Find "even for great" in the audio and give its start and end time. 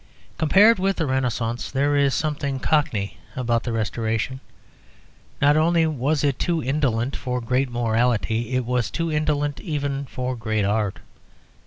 9.59-10.65